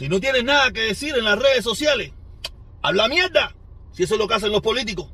[0.00, 2.12] Si no tienes nada que decir en las redes sociales,
[2.80, 3.54] habla mierda.
[3.92, 5.10] Si eso es lo que hacen los políticos.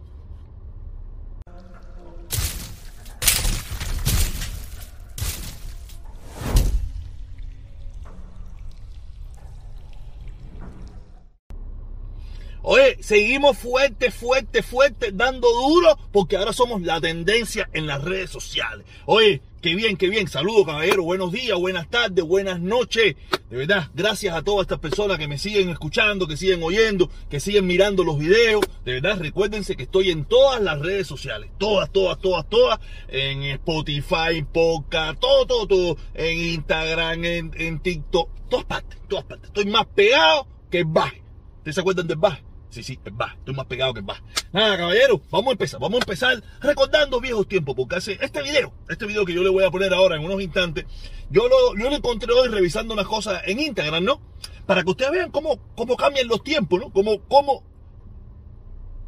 [13.06, 18.84] Seguimos fuerte, fuerte, fuerte, dando duro, porque ahora somos la tendencia en las redes sociales.
[19.04, 20.26] Oye, qué bien, qué bien.
[20.26, 21.04] Saludos, caballero.
[21.04, 23.14] Buenos días, buenas tardes, buenas noches.
[23.48, 27.38] De verdad, gracias a todas estas personas que me siguen escuchando, que siguen oyendo, que
[27.38, 28.64] siguen mirando los videos.
[28.84, 31.48] De verdad, recuérdense que estoy en todas las redes sociales.
[31.58, 32.80] Todas, todas, todas, todas.
[33.06, 35.96] En Spotify, Podcast, todo, todo, todo.
[36.12, 38.48] En Instagram, en, en TikTok.
[38.50, 39.46] Todas partes, todas partes.
[39.46, 41.22] Estoy más pegado que el baje.
[41.58, 42.45] ¿Ustedes se acuerdan del baje?
[42.76, 44.20] Sí, sí, es va, estoy más pegado que va.
[44.52, 48.70] Nada, caballero, vamos a empezar, vamos a empezar recordando viejos tiempos, porque hace este video,
[48.90, 50.84] este video que yo le voy a poner ahora en unos instantes,
[51.30, 54.20] yo lo, yo lo encontré hoy revisando unas cosas en Instagram, ¿no?
[54.66, 56.92] Para que ustedes vean cómo, cómo cambian los tiempos, ¿no?
[56.92, 57.64] Cómo, cómo,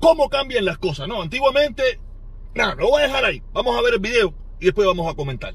[0.01, 1.20] cómo cambian las cosas, ¿no?
[1.20, 2.01] Antiguamente,
[2.55, 3.42] nada, lo voy a dejar ahí.
[3.53, 5.53] Vamos a ver el video y después vamos a comentar.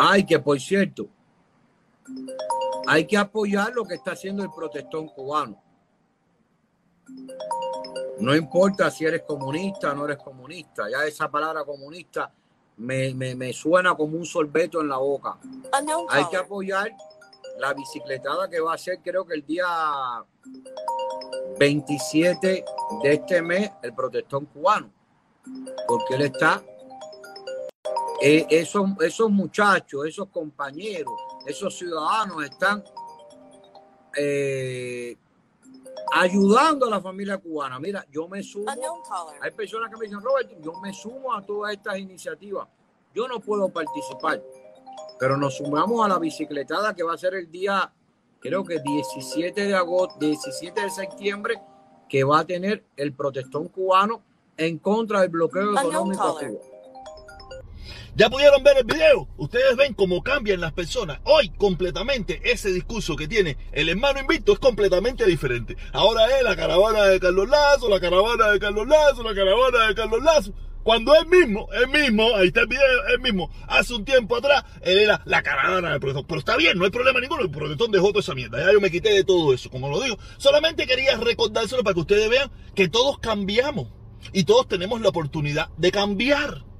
[0.00, 1.08] Ay, que por cierto,
[2.92, 5.58] hay que apoyar lo que está haciendo el protestón cubano.
[8.18, 12.30] No importa si eres comunista o no eres comunista, ya esa palabra comunista
[12.76, 15.38] me, me, me suena como un sorbeto en la boca.
[16.10, 16.94] Hay que apoyar
[17.58, 19.66] la bicicletada que va a ser creo que el día
[21.58, 22.64] 27
[23.02, 24.90] de este mes el protestón cubano,
[25.88, 26.62] porque él está,
[28.20, 31.14] eh, esos, esos muchachos, esos compañeros,
[31.46, 32.84] esos ciudadanos están
[34.16, 35.16] eh,
[36.12, 37.78] ayudando a la familia cubana.
[37.78, 38.66] Mira, yo me sumo.
[39.40, 42.68] Hay personas que me dicen, Robert, yo me sumo a todas estas iniciativas.
[43.14, 44.42] Yo no puedo participar,
[45.18, 47.92] pero nos sumamos a la bicicletada que va a ser el día,
[48.40, 51.60] creo que 17 de agosto, 17 de septiembre,
[52.08, 54.22] que va a tener el protestón cubano
[54.56, 56.38] en contra del bloqueo económico.
[58.14, 59.26] Ya pudieron ver el video.
[59.38, 61.20] Ustedes ven cómo cambian las personas.
[61.24, 65.78] Hoy completamente ese discurso que tiene el hermano invicto es completamente diferente.
[65.94, 69.94] Ahora es la caravana de Carlos Lazo, la caravana de Carlos Lazo, la caravana de
[69.94, 70.52] Carlos Lazo.
[70.82, 74.64] Cuando él mismo, él mismo, ahí está el video, él mismo, hace un tiempo atrás,
[74.82, 76.26] él era la caravana del protestón.
[76.26, 78.58] Pero está bien, no hay problema ninguno, el protestón dejó toda esa mierda.
[78.58, 80.18] Ya yo me quité de todo eso, como lo digo.
[80.36, 83.88] Solamente quería recordárselo para que ustedes vean que todos cambiamos.
[84.34, 86.71] Y todos tenemos la oportunidad de cambiar.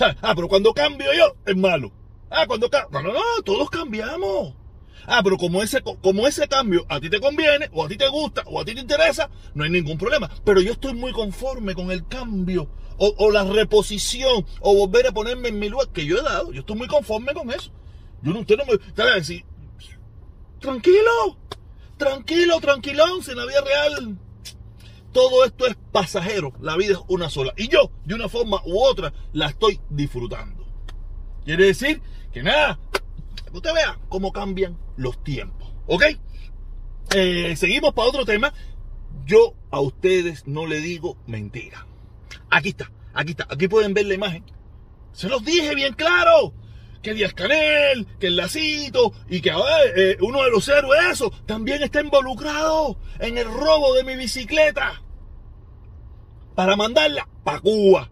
[0.00, 1.92] Ah, pero cuando cambio yo, es malo.
[2.30, 3.00] Ah, cuando cambio.
[3.00, 4.54] No, no, no, todos cambiamos.
[5.06, 8.08] Ah, pero como ese, como ese cambio a ti te conviene, o a ti te
[8.08, 10.30] gusta, o a ti te interesa, no hay ningún problema.
[10.44, 15.12] Pero yo estoy muy conforme con el cambio, o, o la reposición, o volver a
[15.12, 16.52] ponerme en mi lugar que yo he dado.
[16.52, 17.70] Yo estoy muy conforme con eso.
[18.22, 19.02] Yo no, usted no me.
[19.02, 19.44] A decir,
[20.58, 21.38] tranquilo,
[21.98, 24.18] tranquilo, tranquilón, si en la real
[25.14, 27.54] todo esto es pasajero, la vida es una sola.
[27.56, 30.66] Y yo, de una forma u otra, la estoy disfrutando.
[31.44, 32.02] Quiere decir
[32.32, 32.78] que nada,
[33.52, 35.72] usted vea cómo cambian los tiempos.
[35.86, 36.02] ¿Ok?
[37.14, 38.52] Eh, seguimos para otro tema.
[39.24, 41.86] Yo a ustedes no le digo mentira.
[42.50, 44.44] Aquí está, aquí está, aquí pueden ver la imagen.
[45.12, 46.52] Se los dije bien claro.
[47.04, 51.82] Que Díaz Canel, que el Lacito y que eh, uno de los héroes, eso, también
[51.82, 55.02] está involucrado en el robo de mi bicicleta
[56.54, 58.10] para mandarla para Cuba.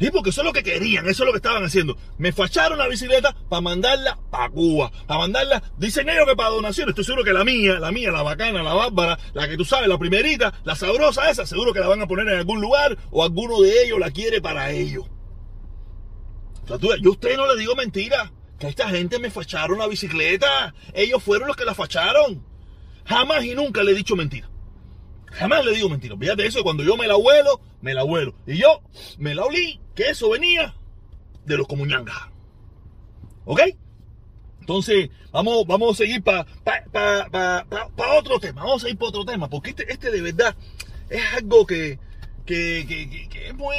[0.00, 1.96] Sí, porque eso es lo que querían, eso es lo que estaban haciendo.
[2.18, 4.90] Me facharon la bicicleta para mandarla para Cuba.
[5.06, 6.90] Para mandarla, dicen ellos que para donaciones.
[6.90, 9.88] Estoy seguro que la mía, la mía, la bacana, la bárbara, la que tú sabes,
[9.88, 13.22] la primerita, la sabrosa esa, seguro que la van a poner en algún lugar o
[13.22, 15.04] alguno de ellos la quiere para ellos.
[16.78, 18.32] Yo a usted no le digo mentira.
[18.58, 20.74] Que a esta gente me facharon la bicicleta.
[20.92, 22.44] Ellos fueron los que la facharon.
[23.06, 24.48] Jamás y nunca le he dicho mentira.
[25.32, 26.16] Jamás le digo mentira.
[26.16, 28.34] Fíjate eso, cuando yo me la huelo, me la huelo.
[28.46, 28.82] Y yo
[29.18, 30.74] me la olí, que eso venía
[31.46, 32.16] de los comuñangas.
[33.44, 33.60] ¿Ok?
[34.60, 37.66] Entonces, vamos, vamos a seguir para pa,
[38.18, 38.62] otro tema.
[38.62, 39.48] Vamos a ir para otro tema.
[39.48, 40.54] Porque este, este de verdad
[41.08, 41.98] es algo que,
[42.54, 43.76] que, es, muy,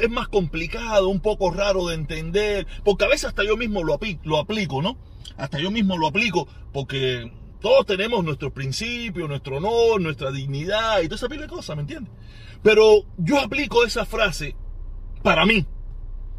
[0.00, 2.66] es, más complicado, un poco raro de entender.
[2.84, 4.96] Porque a veces hasta yo mismo lo, lo aplico, ¿no?
[5.36, 7.30] Hasta yo mismo lo aplico porque
[7.60, 11.82] todos tenemos nuestros principios, nuestro honor, nuestra dignidad y toda esa pila de cosas, ¿me
[11.82, 12.12] entiendes?
[12.62, 14.56] Pero yo aplico esa frase
[15.22, 15.64] para mí,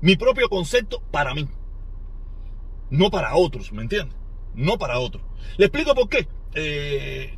[0.02, 1.48] mi propio concepto para mí,
[2.90, 4.18] no para otros, ¿me entiendes?
[4.54, 5.24] No para otros.
[5.58, 6.28] Le explico por qué.
[6.56, 7.38] Eh,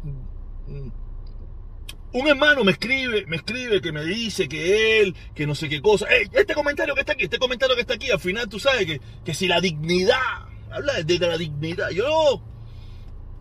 [2.14, 5.82] un hermano me escribe, me escribe que me dice que él, que no sé qué
[5.82, 6.08] cosa.
[6.10, 9.02] este comentario que está aquí, este comentario que está aquí, al final tú sabes que,
[9.24, 10.18] que si la dignidad,
[10.70, 11.90] habla de, la dignidad.
[11.92, 12.42] Yo,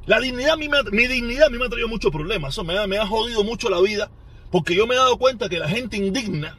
[0.07, 2.55] la dignidad, mi, mi dignidad a mí me ha traído muchos problemas.
[2.55, 4.11] Eso me ha, me ha jodido mucho la vida,
[4.51, 6.59] porque yo me he dado cuenta que la gente indigna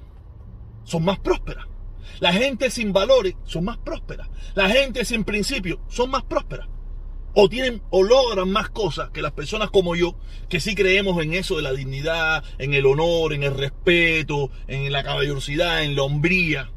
[0.83, 1.65] son más prósperas.
[2.19, 4.27] La gente sin valores son más prósperas.
[4.53, 6.67] La gente sin principios son más prósperas
[7.33, 10.15] o tienen o logran más cosas que las personas como yo,
[10.49, 14.91] que sí creemos en eso de la dignidad, en el honor, en el respeto, en
[14.91, 16.71] la caballerosidad, en la hombría.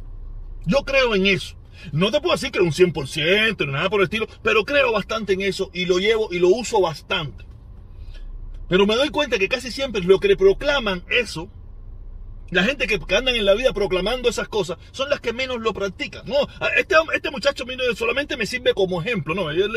[0.67, 1.57] Yo creo en eso.
[1.93, 5.35] No te puedo decir que un 100%, ni nada por el estilo, pero creo bastante
[5.35, 7.45] en eso y lo llevo y lo uso bastante.
[8.69, 11.51] Pero me doy cuenta que casi siempre lo que le proclaman eso
[12.55, 15.75] la gente que, andan en la vida proclamando esas cosas son las que menos lo
[15.75, 16.23] practican.
[16.25, 16.37] No,
[16.79, 17.65] este, este muchacho
[17.97, 19.51] solamente me sirve como ejemplo, ¿no?
[19.51, 19.73] Él,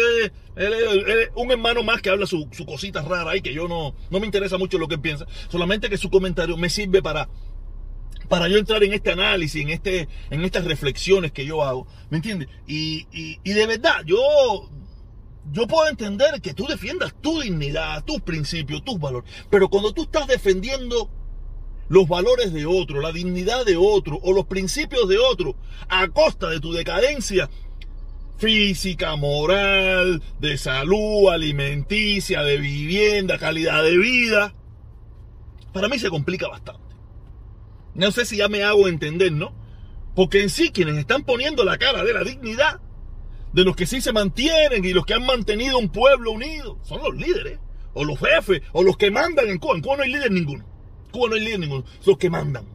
[0.55, 4.19] es un hermano más que habla su, su cosita rara ahí, que yo no, no
[4.19, 5.25] me interesa mucho lo que piensa.
[5.49, 7.29] Solamente que su comentario me sirve para,
[8.29, 11.87] para yo entrar en este análisis, en, este, en estas reflexiones que yo hago.
[12.11, 12.47] ¿Me entiendes?
[12.67, 14.19] Y, y, y de verdad, yo
[15.51, 20.03] yo puedo entender que tú defiendas tu dignidad, tus principios, tus valores, pero cuando tú
[20.03, 21.09] estás defendiendo
[21.89, 25.55] los valores de otro, la dignidad de otro o los principios de otro
[25.89, 27.49] a costa de tu decadencia
[28.37, 34.53] física, moral, de salud, alimenticia, de vivienda, calidad de vida,
[35.73, 36.95] para mí se complica bastante.
[37.95, 39.53] No sé si ya me hago entender, ¿no?
[40.15, 42.79] Porque en sí quienes están poniendo la cara de la dignidad,
[43.53, 47.01] de los que sí se mantienen y los que han mantenido un pueblo unido, son
[47.01, 47.59] los líderes,
[47.93, 49.75] o los jefes, o los que mandan en Cuba.
[49.75, 50.76] En Cuba no hay líder ninguno.
[51.17, 52.65] Cuba no hay líder ninguno, los que mandan.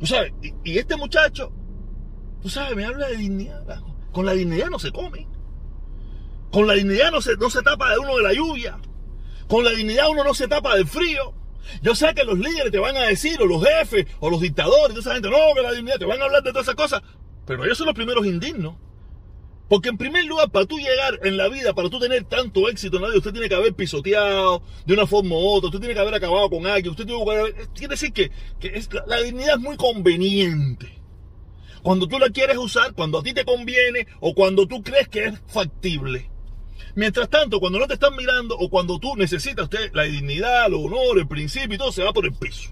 [0.00, 1.52] Tú sabes, y, este muchacho,
[2.42, 3.80] tú sabes, me habla de dignidad.
[4.12, 5.28] Con la dignidad no se come.
[6.50, 8.78] Con la dignidad no se, no se tapa de uno de la lluvia.
[9.46, 11.34] Con la dignidad uno no se tapa del frío.
[11.82, 14.88] Yo sé que los líderes te van a decir, o los jefes, o los dictadores,
[14.88, 17.02] toda esa gente, no, que la dignidad, te van a hablar de todas esas cosas.
[17.46, 18.74] Pero ellos son los primeros indignos.
[19.74, 22.94] Porque en primer lugar, para tú llegar en la vida, para tú tener tanto éxito
[22.94, 25.94] en la vida, usted tiene que haber pisoteado de una forma u otra, usted tiene
[25.94, 27.68] que haber acabado con alguien, usted tiene que haber...
[27.74, 28.30] Quiere decir que,
[29.08, 31.02] la, dignidad es muy conveniente.
[31.82, 35.24] Cuando tú la quieres usar, cuando a ti te conviene o cuando tú crees que
[35.24, 36.30] es factible.
[36.94, 40.74] Mientras tanto, cuando no te están mirando o cuando tú necesitas usted la dignidad, el
[40.74, 42.70] honor, el principio y todo, se va por el piso.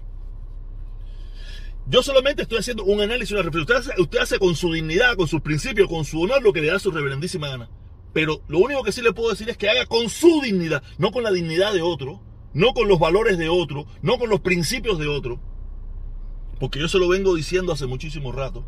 [1.85, 3.81] Yo solamente estoy haciendo un análisis, una reflexión.
[3.97, 6.79] Usted hace, con su dignidad, con sus principios, con su honor lo que le da
[6.79, 7.69] su reverendísima gana.
[8.13, 11.11] Pero lo único que sí le puedo decir es que haga con su dignidad, no
[11.11, 12.21] con la dignidad de otro,
[12.53, 15.41] no con los valores de otro, no con los principios de otro.
[16.59, 18.63] Porque yo se lo vengo diciendo hace muchísimo rato.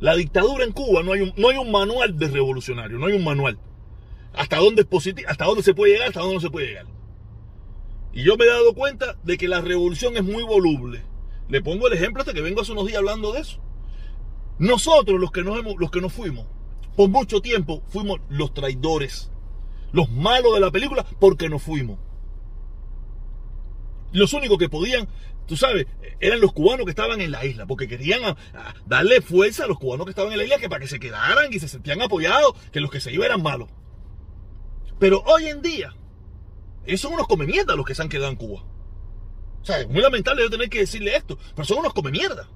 [0.00, 3.14] La dictadura en Cuba no hay un, no hay un manual de revolucionario, no hay
[3.14, 3.58] un manual.
[4.34, 6.86] Hasta dónde es positivo, hasta dónde se puede llegar, hasta dónde no se puede llegar.
[8.12, 11.07] Y yo me he dado cuenta de que la revolución es muy voluble
[11.48, 13.60] le pongo el ejemplo hasta que vengo hace unos días hablando de eso.
[14.58, 16.46] Nosotros los que nos, hemos, los que nos fuimos,
[16.96, 19.30] por mucho tiempo fuimos los traidores,
[19.92, 21.98] los malos de la película porque nos fuimos.
[24.12, 25.08] Los únicos que podían,
[25.46, 25.86] tú sabes,
[26.18, 28.36] eran los cubanos que estaban en la isla, porque querían
[28.86, 31.52] darle fuerza a los cubanos que estaban en la isla que para que se quedaran
[31.52, 33.68] y se sentían apoyados, que los que se iban eran malos.
[34.98, 35.94] Pero hoy en día,
[36.84, 38.64] esos son unos come mierda los que se han quedado en Cuba.
[39.76, 42.48] Es muy lamentable yo tener que decirle esto, pero son unos come mierda.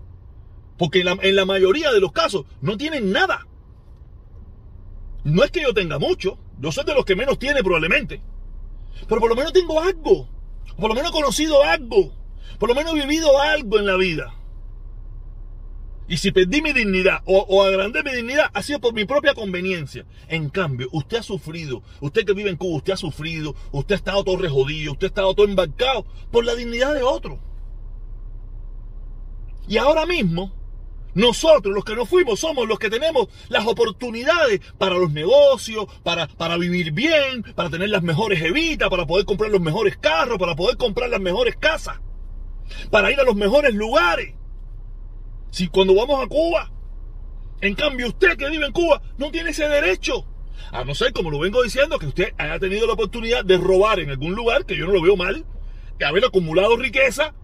[0.78, 3.46] Porque en la, mayoría de los casos no tienen nada.
[5.24, 8.22] No es que yo tenga mucho, yo soy de los que menos tiene probablemente.
[9.08, 10.28] Pero por lo menos tengo algo.
[10.76, 12.12] Por lo menos he conocido algo.
[12.58, 14.34] Por lo menos he vivido algo en la vida.
[16.08, 20.04] Y si perdí mi dignidad o, agrandé mi dignidad, ha sido por mi propia conveniencia.
[20.28, 23.98] En cambio, usted ha sufrido, usted que vive en Cuba, usted ha sufrido, usted ha
[23.98, 27.38] estado todo rejodido, usted ha estado todo embarcado por la dignidad de otro.
[29.68, 30.52] Y ahora mismo,
[31.14, 36.26] nosotros los que nos fuimos somos los que tenemos las oportunidades para los negocios, para,
[36.26, 40.56] para vivir bien, para tener las mejores evitas, para poder comprar los mejores carros, para
[40.56, 42.00] poder comprar las mejores casas,
[42.90, 44.34] para ir a los mejores lugares.
[45.52, 46.72] Si cuando vamos a Cuba,
[47.60, 50.26] en cambio usted que vive en Cuba no tiene ese derecho.
[50.72, 54.00] A no ser, como lo vengo diciendo, que usted haya tenido la oportunidad de robar
[54.00, 55.44] en algún lugar, que yo no lo veo mal,
[55.98, 57.34] que haber acumulado riqueza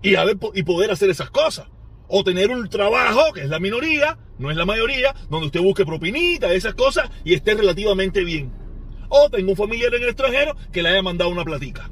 [0.00, 1.66] y, haber, y poder hacer esas cosas.
[2.08, 5.84] O tener un trabajo, que es la minoría, no es la mayoría, donde usted busque
[5.84, 8.54] propinita, esas cosas, y esté relativamente bien.
[9.10, 11.90] O tengo un familiar en el extranjero que le haya mandado una platica.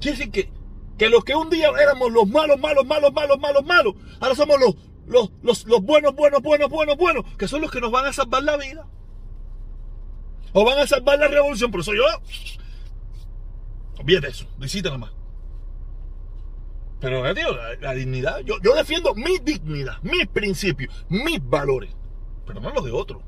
[0.00, 0.61] Quiere decir que
[0.98, 4.60] que los que un día éramos los malos, malos, malos, malos, malos, malos, ahora somos
[4.60, 4.76] los,
[5.42, 8.42] los, los, buenos, buenos, buenos, buenos, buenos, que son los que nos van a salvar
[8.42, 8.86] la vida.
[10.52, 12.04] O van a salvar la revolución, por eso yo.
[13.98, 15.12] Olvídate eso, nada más.
[17.00, 17.48] Pero, tío,
[17.80, 18.40] la, dignidad.
[18.40, 21.90] Yo, yo defiendo mi dignidad, mis principios, mis valores.
[22.46, 23.22] Pero no los de otros.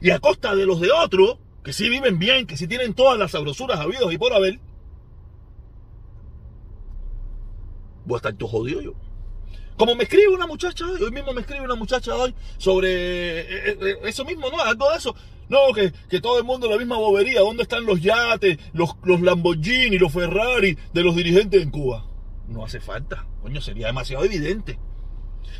[0.00, 3.18] Y a costa de los de otros, que sí viven bien, que sí tienen todas
[3.18, 4.60] las sabrosuras habidos y por haber,
[8.04, 8.94] voy a estar todo jodido yo.
[9.76, 12.88] Como me escribe una muchacha hoy, hoy mismo me escribe una muchacha hoy sobre
[13.40, 14.60] eh, eh, eh, eso mismo, ¿no?
[14.60, 15.14] Algo de eso.
[15.48, 17.40] No, que, que todo el mundo la misma bobería.
[17.40, 22.06] ¿Dónde están los yates, los, los Lamborghini, los Ferrari de los dirigentes en Cuba?
[22.48, 23.26] No hace falta.
[23.42, 24.78] Coño, sería demasiado evidente.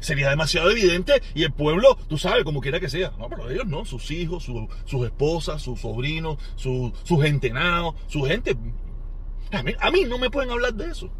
[0.01, 3.13] Sería demasiado evidente y el pueblo, tú sabes, como quiera que sea.
[3.19, 8.57] No, pero ellos no, sus hijos, sus esposas, sus sobrinos, sus su gentenados, su gente.
[9.51, 11.11] A mí, a mí no me pueden hablar de eso.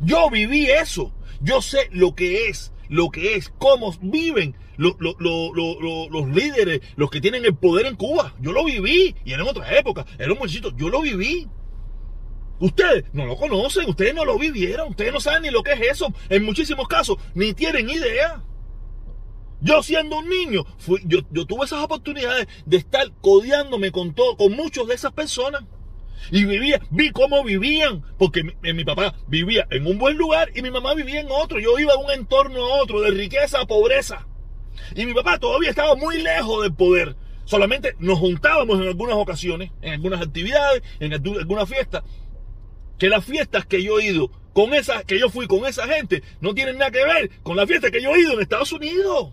[0.00, 1.12] Yo viví eso.
[1.40, 4.96] Yo sé lo que es, lo que es, cómo viven los,
[6.28, 8.34] líderes, los que tienen el poder en Cuba.
[8.40, 11.48] Yo lo viví y era en otras épocas, era un muchachito, yo lo viví.
[12.60, 15.80] Ustedes no lo conocen, ustedes no lo vivieron, ustedes no saben ni lo que es
[15.80, 16.12] eso.
[16.28, 18.42] En muchísimos casos, ni tienen idea.
[19.60, 24.36] Yo siendo un niño, fui, yo, yo tuve esas oportunidades de estar codeándome con, todo,
[24.36, 25.64] con muchos de esas personas.
[26.30, 30.62] Y vivía, vi cómo vivían, porque mi, mi, papá vivía en un buen lugar y
[30.62, 31.58] mi mamá vivía en otro.
[31.60, 34.26] Yo iba de un entorno a otro, de riqueza a pobreza.
[34.94, 37.16] Y mi papá todavía estaba muy lejos del poder.
[37.44, 42.02] Solamente nos juntábamos en algunas ocasiones, en algunas actividades, en algunas fiestas.
[42.98, 46.22] Que las fiestas que yo he ido con esas, que yo fui con esa gente,
[46.40, 49.32] no tienen nada que ver con las fiestas que yo he ido en Estados Unidos.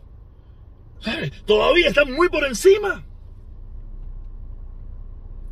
[1.45, 3.05] Todavía están muy por encima.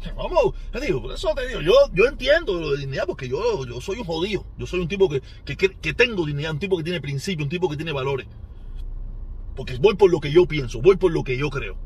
[0.16, 3.82] Vamos, te digo, eso te digo, yo, yo entiendo lo de dignidad porque yo, yo
[3.82, 4.46] soy un jodido.
[4.58, 5.22] Yo soy un tipo que,
[5.56, 8.28] que, tengo dignidad, un tipo que tiene principios, un tipo que tiene valores.
[9.56, 11.78] Porque voy por lo que yo pienso, voy por lo que yo creo.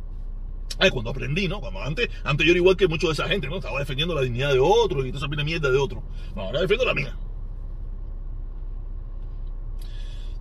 [0.80, 1.60] Ay, cuando aprendí, ¿no?
[1.60, 3.58] Cuando antes, antes yo era igual que muchos de esa gente, ¿no?
[3.58, 6.04] Estaba defendiendo la dignidad de otro y toda esa mierda de otro.
[6.36, 7.18] No, ahora defiendo la mía.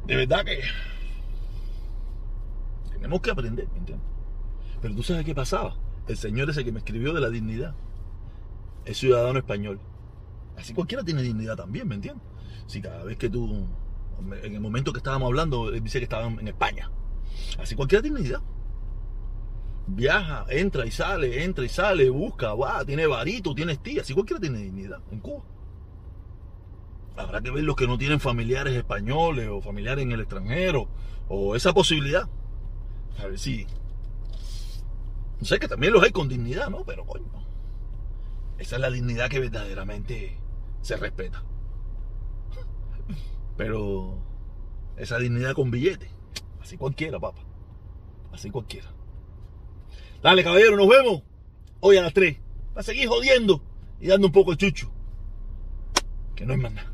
[0.07, 0.61] De verdad que
[2.93, 4.07] tenemos que aprender, ¿me entiendes?
[4.81, 5.77] Pero tú sabes qué pasaba
[6.09, 7.75] el señor ese que me escribió de la dignidad
[8.85, 9.81] es ciudadano español.
[10.57, 12.25] Así cualquiera tiene dignidad también, ¿me entiendes?
[12.67, 13.67] Si cada vez que tú,
[14.43, 16.91] en el momento que estábamos hablando, él dice que estaba en España.
[17.59, 18.43] Así cualquiera tiene dignidad.
[19.89, 24.03] Viaja, entra y sale, entra y sale, busca, va, tiene varito, tiene estía.
[24.03, 25.45] Así cualquiera tiene dignidad en Cuba.
[27.17, 30.89] Habrá que ver los que no tienen familiares españoles o familiares en el extranjero
[31.29, 32.29] o esa posibilidad.
[33.19, 33.67] A ver si
[35.43, 36.85] sé que también los hay con dignidad, ¿no?
[36.85, 37.27] Pero coño,
[38.59, 40.39] esa es la dignidad que verdaderamente
[40.81, 41.45] se respeta.
[43.57, 44.19] Pero
[44.97, 46.11] esa dignidad con billete,
[46.61, 47.43] así cualquiera, papá.
[48.33, 48.93] Así cualquiera.
[50.23, 51.23] Dale, caballero, nos vemos
[51.81, 52.39] hoy a las 3.
[52.75, 53.63] Para seguir jodiendo
[54.01, 54.93] y dando un poco de chucho.
[56.35, 56.93] Que no es más nada.